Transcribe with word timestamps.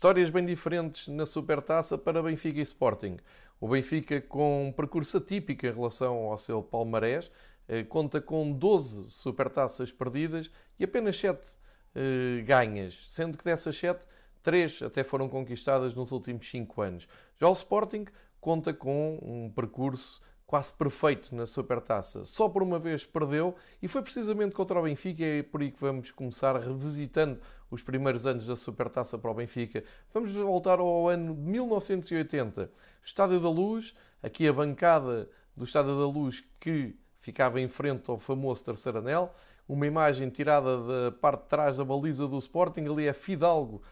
Histórias 0.00 0.30
bem 0.30 0.46
diferentes 0.46 1.08
na 1.08 1.26
Supertaça 1.26 1.98
para 1.98 2.22
Benfica 2.22 2.58
e 2.58 2.62
Sporting. 2.62 3.18
O 3.60 3.68
Benfica, 3.68 4.18
com 4.18 4.68
um 4.68 4.72
percurso 4.72 5.18
atípico 5.18 5.66
em 5.66 5.70
relação 5.70 6.14
ao 6.24 6.38
seu 6.38 6.62
palmarés, 6.62 7.30
eh, 7.68 7.84
conta 7.84 8.18
com 8.18 8.50
12 8.50 9.10
supertaças 9.10 9.92
perdidas 9.92 10.50
e 10.78 10.84
apenas 10.84 11.18
7 11.18 11.46
eh, 11.94 12.42
ganhas, 12.46 13.08
sendo 13.10 13.36
que 13.36 13.44
dessas 13.44 13.76
7, 13.76 14.02
3 14.42 14.80
até 14.84 15.04
foram 15.04 15.28
conquistadas 15.28 15.92
nos 15.94 16.12
últimos 16.12 16.48
5 16.48 16.80
anos. 16.80 17.06
Já 17.38 17.46
o 17.46 17.52
Sporting 17.52 18.06
conta 18.40 18.72
com 18.72 19.18
um 19.20 19.52
percurso 19.54 20.22
quase 20.50 20.72
perfeito 20.72 21.32
na 21.32 21.46
Supertaça. 21.46 22.24
Só 22.24 22.48
por 22.48 22.60
uma 22.60 22.76
vez 22.76 23.06
perdeu 23.06 23.54
e 23.80 23.86
foi 23.86 24.02
precisamente 24.02 24.52
contra 24.52 24.80
o 24.80 24.82
Benfica 24.82 25.22
e 25.22 25.38
é 25.38 25.42
por 25.44 25.60
aí 25.60 25.70
que 25.70 25.80
vamos 25.80 26.10
começar 26.10 26.56
revisitando 26.58 27.38
os 27.70 27.84
primeiros 27.84 28.26
anos 28.26 28.48
da 28.48 28.56
Supertaça 28.56 29.16
para 29.16 29.30
o 29.30 29.34
Benfica. 29.34 29.84
Vamos 30.12 30.32
voltar 30.32 30.80
ao 30.80 31.08
ano 31.08 31.36
de 31.36 31.40
1980. 31.40 32.68
Estádio 33.00 33.38
da 33.38 33.48
Luz, 33.48 33.94
aqui 34.20 34.48
a 34.48 34.52
bancada 34.52 35.30
do 35.56 35.62
Estádio 35.62 35.96
da 35.96 36.06
Luz 36.08 36.42
que 36.58 36.96
ficava 37.20 37.60
em 37.60 37.68
frente 37.68 38.10
ao 38.10 38.18
famoso 38.18 38.64
terceiro 38.64 38.98
anel. 38.98 39.32
Uma 39.68 39.86
imagem 39.86 40.28
tirada 40.30 40.78
da 40.78 41.12
parte 41.12 41.42
de 41.44 41.48
trás 41.48 41.76
da 41.76 41.84
baliza 41.84 42.26
do 42.26 42.38
Sporting, 42.38 42.86
ali 42.86 43.06
é 43.06 43.12
Fidalgo 43.12 43.84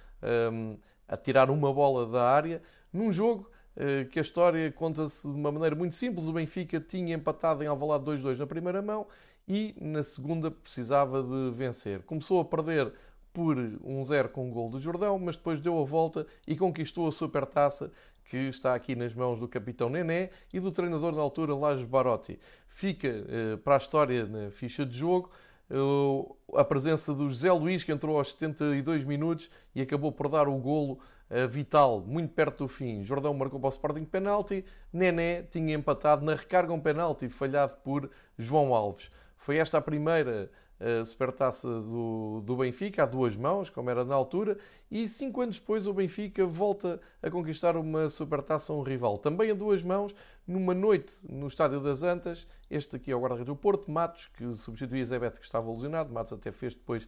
um, 0.52 0.76
a 1.06 1.16
tirar 1.16 1.50
uma 1.50 1.72
bola 1.72 2.04
da 2.04 2.28
área, 2.28 2.60
num 2.92 3.12
jogo 3.12 3.48
que 4.10 4.18
a 4.18 4.22
história 4.22 4.72
conta-se 4.72 5.22
de 5.22 5.34
uma 5.34 5.52
maneira 5.52 5.76
muito 5.76 5.94
simples. 5.94 6.26
O 6.26 6.32
Benfica 6.32 6.80
tinha 6.80 7.14
empatado 7.14 7.62
em 7.62 7.66
Alvalade 7.66 8.04
2-2 8.04 8.38
na 8.38 8.46
primeira 8.46 8.82
mão 8.82 9.06
e 9.46 9.74
na 9.80 10.02
segunda 10.02 10.50
precisava 10.50 11.22
de 11.22 11.50
vencer. 11.56 12.02
Começou 12.02 12.40
a 12.40 12.44
perder 12.44 12.92
por 13.32 13.56
1-0 13.56 14.28
com 14.28 14.48
o 14.48 14.52
gol 14.52 14.68
do 14.68 14.80
Jordão, 14.80 15.18
mas 15.18 15.36
depois 15.36 15.60
deu 15.60 15.80
a 15.80 15.84
volta 15.84 16.26
e 16.46 16.56
conquistou 16.56 17.06
a 17.06 17.12
supertaça 17.12 17.92
que 18.24 18.36
está 18.36 18.74
aqui 18.74 18.94
nas 18.94 19.14
mãos 19.14 19.40
do 19.40 19.48
capitão 19.48 19.88
Nené 19.88 20.30
e 20.52 20.60
do 20.60 20.70
treinador 20.70 21.14
da 21.14 21.22
altura, 21.22 21.54
Lajo 21.54 21.86
Barotti. 21.86 22.38
Fica 22.66 23.08
eh, 23.08 23.56
para 23.64 23.74
a 23.74 23.78
história 23.78 24.26
na 24.26 24.50
ficha 24.50 24.84
de 24.84 24.96
jogo 24.96 25.30
a 26.54 26.64
presença 26.64 27.12
do 27.12 27.28
José 27.28 27.52
Luís, 27.52 27.84
que 27.84 27.92
entrou 27.92 28.18
aos 28.18 28.32
72 28.32 29.04
minutos 29.04 29.50
e 29.74 29.82
acabou 29.82 30.10
por 30.10 30.28
dar 30.28 30.48
o 30.48 30.56
golo 30.56 30.98
eh, 30.98 31.02
vital, 31.50 32.00
muito 32.00 32.32
perto 32.32 32.64
do 32.64 32.68
fim. 32.68 33.02
Jordão 33.04 33.34
marcou 33.34 33.60
para 33.60 33.68
o 33.68 33.70
Sporting 33.70 34.04
penalti, 34.04 34.64
Nené 34.92 35.42
tinha 35.42 35.74
empatado 35.74 36.24
na 36.24 36.34
recarga 36.34 36.72
um 36.72 36.80
penalti 36.80 37.28
falhado 37.28 37.76
por 37.84 38.10
João 38.38 38.74
Alves. 38.74 39.10
Foi 39.36 39.58
esta 39.58 39.78
a 39.78 39.80
primeira 39.80 40.50
a 40.80 41.04
supertaça 41.04 41.68
do, 41.68 42.40
do 42.44 42.56
Benfica 42.56 43.02
a 43.02 43.06
duas 43.06 43.36
mãos, 43.36 43.68
como 43.68 43.90
era 43.90 44.04
na 44.04 44.14
altura, 44.14 44.56
e 44.90 45.08
cinco 45.08 45.40
anos 45.40 45.58
depois 45.58 45.86
o 45.86 45.92
Benfica 45.92 46.46
volta 46.46 47.00
a 47.20 47.28
conquistar 47.28 47.76
uma 47.76 48.08
supertaça 48.08 48.72
a 48.72 48.76
um 48.76 48.82
rival, 48.82 49.18
também 49.18 49.50
a 49.50 49.54
duas 49.54 49.82
mãos, 49.82 50.14
numa 50.46 50.72
noite 50.72 51.12
no 51.28 51.48
Estádio 51.48 51.80
das 51.80 52.02
Antas. 52.02 52.46
Este 52.70 52.96
aqui 52.96 53.10
é 53.10 53.16
o 53.16 53.20
guarda-redes 53.20 53.48
do 53.48 53.56
Porto, 53.56 53.90
Matos, 53.90 54.28
que 54.28 54.56
substituía 54.56 55.04
Zé 55.04 55.18
Beto, 55.18 55.40
que 55.40 55.44
estava 55.44 55.70
lesionado. 55.70 56.12
Matos 56.12 56.32
até 56.32 56.52
fez 56.52 56.74
depois 56.74 57.06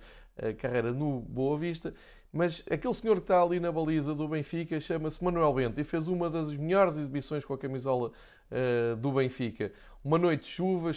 carreira 0.58 0.92
no 0.92 1.20
Boa 1.20 1.56
Vista. 1.58 1.94
Mas 2.32 2.64
aquele 2.70 2.94
senhor 2.94 3.16
que 3.16 3.22
está 3.22 3.42
ali 3.42 3.58
na 3.58 3.72
baliza 3.72 4.14
do 4.14 4.28
Benfica 4.28 4.80
chama-se 4.80 5.22
Manuel 5.22 5.52
Bento 5.52 5.80
e 5.80 5.84
fez 5.84 6.06
uma 6.06 6.30
das 6.30 6.54
melhores 6.54 6.96
exibições 6.96 7.44
com 7.44 7.54
a 7.54 7.58
camisola 7.58 8.12
uh, 8.50 8.96
do 8.96 9.10
Benfica. 9.10 9.72
Uma 10.04 10.16
noite 10.16 10.44
de 10.44 10.48
chuva, 10.48 10.90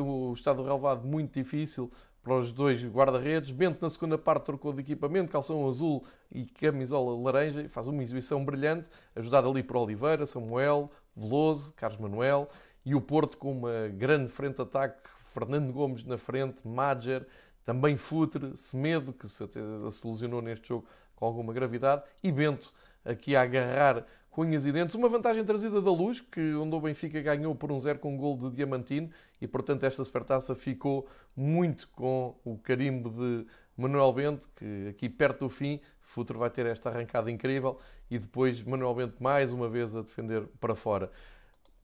o 0.00 0.32
estado 0.32 0.62
relevado 0.62 1.06
muito 1.06 1.34
difícil, 1.34 1.92
para 2.22 2.36
os 2.36 2.52
dois 2.52 2.84
guarda-redes. 2.84 3.50
Bento, 3.50 3.78
na 3.80 3.88
segunda 3.88 4.18
parte, 4.18 4.44
trocou 4.44 4.72
de 4.72 4.80
equipamento, 4.80 5.30
calção 5.30 5.66
azul 5.66 6.04
e 6.30 6.44
camisola 6.44 7.18
laranja, 7.22 7.62
e 7.62 7.68
faz 7.68 7.88
uma 7.88 8.02
exibição 8.02 8.44
brilhante, 8.44 8.86
ajudado 9.16 9.48
ali 9.48 9.62
por 9.62 9.76
Oliveira, 9.76 10.26
Samuel, 10.26 10.90
Veloso, 11.16 11.72
Carlos 11.74 11.98
Manuel, 11.98 12.48
e 12.84 12.94
o 12.94 13.00
Porto 13.00 13.38
com 13.38 13.52
uma 13.52 13.88
grande 13.88 14.28
frente 14.28 14.60
ataque, 14.60 14.98
Fernando 15.24 15.72
Gomes 15.72 16.04
na 16.04 16.18
frente, 16.18 16.66
Madger, 16.66 17.26
também 17.68 17.98
Futre, 17.98 18.56
Semedo, 18.56 19.12
que 19.12 19.28
se, 19.28 19.46
se 19.46 20.06
lesionou 20.06 20.40
neste 20.40 20.68
jogo 20.68 20.86
com 21.14 21.26
alguma 21.26 21.52
gravidade, 21.52 22.02
e 22.22 22.32
Bento 22.32 22.72
aqui 23.04 23.36
a 23.36 23.42
agarrar 23.42 24.06
com 24.30 24.40
unhas 24.40 24.64
e 24.64 24.72
dentes. 24.72 24.94
Uma 24.94 25.06
vantagem 25.06 25.44
trazida 25.44 25.82
da 25.82 25.90
Luz, 25.90 26.18
que 26.18 26.54
onde 26.54 26.74
o 26.74 26.80
Benfica 26.80 27.20
ganhou 27.20 27.54
por 27.54 27.70
um 27.70 27.78
zero 27.78 27.98
com 27.98 28.14
um 28.14 28.16
gol 28.16 28.38
de 28.38 28.56
Diamantino 28.56 29.10
e, 29.38 29.46
portanto, 29.46 29.84
esta 29.84 30.02
supertaça 30.02 30.54
ficou 30.54 31.06
muito 31.36 31.86
com 31.88 32.34
o 32.42 32.56
carimbo 32.56 33.10
de 33.10 33.46
Manuel 33.76 34.14
Bento, 34.14 34.48
que 34.56 34.88
aqui 34.88 35.06
perto 35.06 35.40
do 35.40 35.50
fim, 35.50 35.78
Futre 36.00 36.38
vai 36.38 36.48
ter 36.48 36.64
esta 36.64 36.88
arrancada 36.88 37.30
incrível 37.30 37.78
e 38.10 38.18
depois 38.18 38.62
Manuel 38.62 38.94
Bento 38.94 39.22
mais 39.22 39.52
uma 39.52 39.68
vez 39.68 39.94
a 39.94 40.00
defender 40.00 40.46
para 40.58 40.74
fora. 40.74 41.10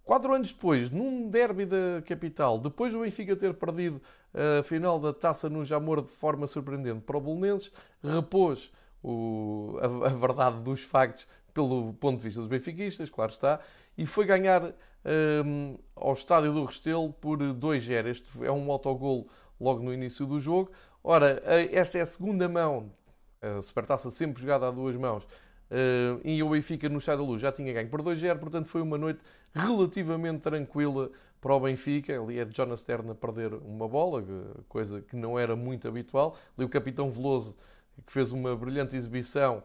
Quatro 0.04 0.34
anos 0.34 0.52
depois, 0.52 0.90
num 0.90 1.30
derby 1.30 1.64
da 1.64 2.02
capital, 2.04 2.58
depois 2.58 2.92
do 2.92 3.00
Benfica 3.00 3.34
ter 3.34 3.54
perdido 3.54 4.02
a 4.34 4.62
final 4.62 4.98
da 4.98 5.14
taça 5.14 5.48
no 5.48 5.64
Jamor 5.64 6.02
de 6.02 6.12
forma 6.12 6.46
surpreendente 6.46 7.00
para 7.00 7.16
o 7.16 7.20
Bolonenses, 7.20 7.72
repôs 8.02 8.70
o, 9.02 9.78
a, 9.80 10.08
a, 10.08 10.10
verdade 10.10 10.60
dos 10.60 10.82
factos 10.82 11.26
pelo 11.54 11.94
ponto 11.94 12.18
de 12.18 12.24
vista 12.24 12.40
dos 12.40 12.48
benfiquistas, 12.48 13.08
claro 13.08 13.30
está, 13.30 13.60
e 13.96 14.04
foi 14.04 14.26
ganhar 14.26 14.74
um, 15.44 15.78
ao 15.94 16.12
estádio 16.12 16.52
do 16.52 16.64
Restelo 16.64 17.12
por 17.12 17.38
2-0. 17.38 18.06
Este 18.06 18.44
é 18.44 18.50
um 18.50 18.70
autogol 18.72 19.28
logo 19.60 19.82
no 19.82 19.92
início 19.92 20.26
do 20.26 20.40
jogo. 20.40 20.70
Ora, 21.02 21.42
esta 21.70 21.98
é 21.98 22.00
a 22.00 22.06
segunda 22.06 22.48
mão, 22.48 22.90
a 23.40 23.60
Supertaça 23.60 24.10
sempre 24.10 24.42
jogada 24.42 24.68
a 24.68 24.70
duas 24.70 24.96
mãos, 24.96 25.26
uh, 25.70 26.20
e 26.24 26.42
o 26.42 26.50
Benfica 26.50 26.88
no 26.88 26.98
Estádio 26.98 27.24
da 27.24 27.30
Luz 27.30 27.40
já 27.40 27.52
tinha 27.52 27.72
ganho 27.72 27.88
por 27.88 28.02
2-0, 28.02 28.38
portanto 28.38 28.66
foi 28.66 28.82
uma 28.82 28.98
noite 28.98 29.20
relativamente 29.54 30.40
tranquila 30.40 31.10
para 31.40 31.54
o 31.54 31.60
Benfica. 31.60 32.20
Ali 32.20 32.38
é 32.38 32.46
Jonas 32.50 32.80
Stern 32.80 33.10
a 33.10 33.14
perder 33.14 33.54
uma 33.54 33.86
bola, 33.88 34.24
coisa 34.68 35.00
que 35.02 35.14
não 35.14 35.38
era 35.38 35.54
muito 35.54 35.86
habitual. 35.86 36.36
Ali 36.56 36.66
o 36.66 36.68
capitão 36.68 37.10
Veloso, 37.10 37.56
que 38.06 38.12
fez 38.12 38.32
uma 38.32 38.56
brilhante 38.56 38.96
exibição, 38.96 39.62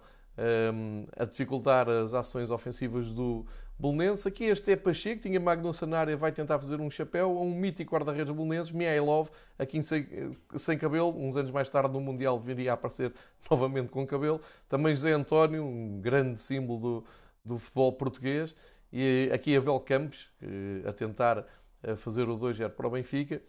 um, 0.73 1.05
a 1.17 1.25
dificultar 1.25 1.89
as 1.89 2.13
ações 2.13 2.51
ofensivas 2.51 3.11
do 3.11 3.45
Bolonense. 3.79 4.27
Aqui 4.27 4.43
este 4.43 4.73
é 4.73 4.75
Pacheco, 4.75 5.21
tinha 5.21 5.39
Magnus 5.39 5.79
na 5.81 5.99
área, 5.99 6.17
vai 6.17 6.33
tentar 6.33 6.59
fazer 6.59 6.81
um 6.81 6.89
chapéu 6.89 7.39
um 7.39 7.55
mítico 7.55 7.93
guarda-redes 7.93 8.27
do 8.27 8.33
Bolonenses, 8.33 8.73
Mihailov, 8.73 9.29
aqui 9.57 9.81
sem, 9.81 10.05
sem 10.55 10.77
cabelo, 10.77 11.17
uns 11.17 11.37
anos 11.37 11.49
mais 11.49 11.69
tarde 11.69 11.93
no 11.93 12.01
Mundial 12.01 12.37
viria 12.39 12.71
a 12.71 12.73
aparecer 12.73 13.13
novamente 13.49 13.89
com 13.89 14.05
cabelo. 14.05 14.41
Também 14.67 14.93
José 14.93 15.13
António, 15.13 15.63
um 15.63 16.01
grande 16.01 16.41
símbolo 16.41 16.79
do, 16.79 17.05
do 17.45 17.59
futebol 17.59 17.93
português. 17.93 18.53
E 18.91 19.29
aqui 19.31 19.55
Abel 19.55 19.79
Campos, 19.79 20.29
a 20.83 20.91
tentar 20.91 21.45
fazer 21.97 22.27
o 22.27 22.37
2-0 22.37 22.69
para 22.71 22.87
o 22.87 22.89
Benfica. 22.89 23.41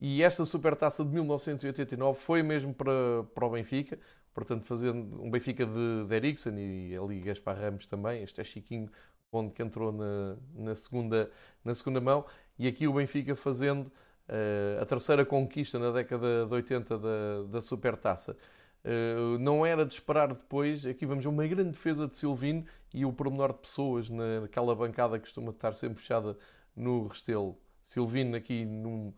E 0.00 0.22
esta 0.22 0.44
supertaça 0.44 1.04
de 1.04 1.10
1989 1.10 2.18
foi 2.18 2.42
mesmo 2.42 2.74
para, 2.74 3.24
para 3.34 3.46
o 3.46 3.50
Benfica, 3.50 3.98
portanto, 4.34 4.64
fazendo 4.64 5.22
um 5.22 5.30
Benfica 5.30 5.64
de, 5.64 6.06
de 6.06 6.14
Eriksen 6.14 6.58
e 6.58 6.96
ali 6.96 7.20
Gaspar 7.20 7.56
Ramos 7.56 7.86
também. 7.86 8.22
Este 8.22 8.40
é 8.40 8.44
Chiquinho, 8.44 8.90
onde 9.32 9.54
que 9.54 9.62
entrou 9.62 9.90
na, 9.90 10.36
na, 10.54 10.74
segunda, 10.76 11.30
na 11.64 11.74
segunda 11.74 12.00
mão. 12.00 12.24
E 12.58 12.68
aqui 12.68 12.86
o 12.86 12.92
Benfica 12.92 13.34
fazendo 13.34 13.86
uh, 14.28 14.80
a 14.80 14.84
terceira 14.84 15.24
conquista 15.24 15.78
na 15.78 15.90
década 15.90 16.46
de 16.46 16.54
80 16.54 16.98
da, 16.98 17.42
da 17.50 17.62
Supertaça. 17.62 18.36
Uh, 18.84 19.38
não 19.38 19.64
era 19.64 19.86
de 19.86 19.94
esperar 19.94 20.28
depois. 20.28 20.86
Aqui 20.86 21.06
vamos 21.06 21.24
uma 21.24 21.46
grande 21.46 21.70
defesa 21.70 22.06
de 22.06 22.16
Silvino 22.16 22.64
e 22.92 23.06
o 23.06 23.12
pormenor 23.12 23.54
de 23.54 23.60
pessoas 23.60 24.10
naquela 24.10 24.74
bancada 24.74 25.18
que 25.18 25.24
costuma 25.24 25.50
estar 25.50 25.74
sempre 25.74 26.00
fechada 26.00 26.36
no 26.76 27.08
Restelo. 27.08 27.56
Silvino 27.82 28.36
aqui, 28.36 28.64
num, 28.64 29.14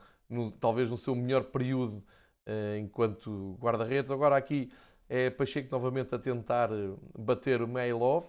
talvez 0.61 0.91
no 0.91 0.97
seu 0.97 1.15
melhor 1.15 1.45
período 1.45 2.05
uh, 2.47 2.79
enquanto 2.79 3.59
guarda-redes. 3.61 4.13
Agora 4.13 4.37
aqui 4.37 4.71
é 5.09 5.29
Pacheco 5.29 5.69
novamente 5.73 6.15
a 6.15 6.19
tentar 6.19 6.71
bater 7.19 7.61
o 7.61 7.69
Mailov. 7.69 8.27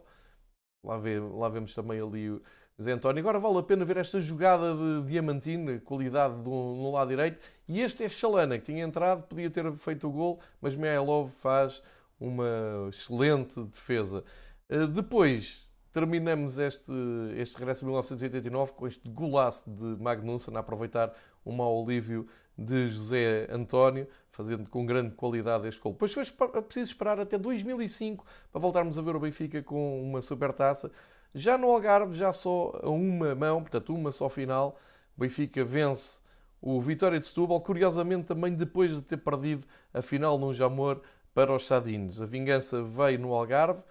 Lá, 0.85 0.97
vê, 0.97 1.19
lá 1.19 1.49
vemos 1.49 1.73
também 1.73 1.99
ali 1.99 2.29
o 2.29 2.41
Zé 2.81 2.91
António. 2.91 3.19
Agora 3.21 3.39
vale 3.39 3.57
a 3.57 3.63
pena 3.63 3.83
ver 3.83 3.97
esta 3.97 4.21
jogada 4.21 4.75
de 4.75 5.07
Diamantino, 5.07 5.79
qualidade 5.81 6.35
do, 6.43 6.49
no 6.49 6.91
lado 6.91 7.09
direito. 7.09 7.39
E 7.67 7.81
este 7.81 8.03
é 8.03 8.09
Chalana, 8.09 8.59
que 8.59 8.65
tinha 8.65 8.83
entrado, 8.83 9.23
podia 9.23 9.49
ter 9.49 9.71
feito 9.73 10.07
o 10.07 10.11
gol, 10.11 10.39
mas 10.61 10.75
Mailov 10.75 11.29
faz 11.41 11.81
uma 12.19 12.87
excelente 12.89 13.59
defesa. 13.63 14.23
Eh, 14.69 14.87
depois 14.87 15.67
terminamos 15.91 16.57
este, 16.57 16.91
este 17.37 17.57
regresso 17.57 17.79
de 17.79 17.85
1989 17.85 18.73
com 18.73 18.85
este 18.85 19.09
golaço 19.09 19.69
de 19.69 20.01
Magnussen 20.01 20.55
a 20.55 20.59
aproveitar 20.59 21.13
o 21.43 21.51
mau 21.51 21.83
alívio 21.83 22.27
de 22.57 22.89
José 22.89 23.47
António, 23.49 24.07
fazendo 24.31 24.69
com 24.69 24.85
grande 24.85 25.15
qualidade 25.15 25.67
este 25.67 25.81
gol. 25.81 25.93
Depois 25.93 26.13
foi 26.13 26.23
preciso 26.61 26.91
esperar 26.91 27.19
até 27.19 27.37
2005 27.37 28.25
para 28.51 28.61
voltarmos 28.61 28.97
a 28.97 29.01
ver 29.01 29.15
o 29.15 29.19
Benfica 29.19 29.61
com 29.63 30.01
uma 30.01 30.21
supertaça. 30.21 30.91
Já 31.33 31.57
no 31.57 31.69
Algarve, 31.69 32.13
já 32.13 32.31
só 32.31 32.79
a 32.81 32.89
uma 32.89 33.35
mão, 33.35 33.61
portanto 33.61 33.93
uma 33.93 34.11
só 34.11 34.29
final, 34.29 34.79
o 35.17 35.21
Benfica 35.21 35.63
vence 35.63 36.19
o 36.61 36.81
Vitória 36.81 37.19
de 37.19 37.27
Setúbal, 37.27 37.61
curiosamente 37.61 38.25
também 38.25 38.53
depois 38.53 38.91
de 38.91 39.01
ter 39.01 39.17
perdido 39.17 39.67
a 39.93 40.01
final 40.01 40.37
no 40.37 40.53
Jamor 40.53 41.01
para 41.33 41.53
os 41.53 41.67
Sadinos. 41.67 42.21
A 42.21 42.25
vingança 42.25 42.81
veio 42.81 43.19
no 43.19 43.33
Algarve, 43.33 43.83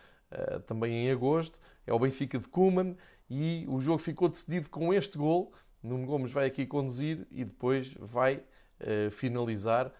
também 0.67 1.07
em 1.07 1.11
agosto. 1.11 1.61
É 1.87 1.93
o 1.93 1.99
Benfica 1.99 2.39
de 2.39 2.49
Kuman 2.49 2.97
e 3.29 3.65
o 3.69 3.79
jogo 3.81 3.99
ficou 3.99 4.29
decidido 4.29 4.71
com 4.71 4.93
este 4.93 5.17
gol. 5.19 5.53
Nuno 5.85 6.07
Gomes 6.07 6.33
vai 6.33 6.47
aqui 6.47 6.67
conduzir 6.67 7.27
e 7.31 7.45
depois 7.45 7.95
vai 8.01 8.43
finalizar 9.13 9.93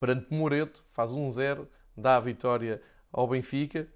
perante 0.00 0.32
Moreto, 0.34 0.84
faz 0.90 1.12
1-0, 1.12 1.68
dá 1.96 2.16
a 2.16 2.20
vitória 2.20 2.82
ao 3.12 3.28
Benfica. 3.28 3.86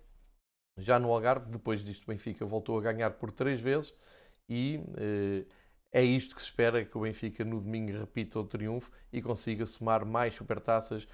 Já 0.79 0.99
no 0.99 1.11
Algarve, 1.11 1.51
depois 1.51 1.83
disto, 1.83 2.05
o 2.05 2.09
Benfica 2.09 2.45
voltou 2.45 2.79
a 2.79 2.83
ganhar 2.83 3.11
por 3.13 3.33
três 3.33 3.61
vezes 3.61 3.95
e 4.49 4.79
é 5.91 6.03
isto 6.03 6.37
que 6.37 6.43
se 6.43 6.49
espera 6.49 6.85
que 6.85 6.99
o 6.99 7.01
Benfica 7.01 7.43
no 7.43 7.59
domingo 7.59 7.99
repita 7.99 8.39
o 8.39 8.45
triunfo 8.45 8.93
e 9.11 9.23
consiga 9.23 9.65
somar 9.65 10.05
mais 10.05 10.35
supertaças 10.35 11.09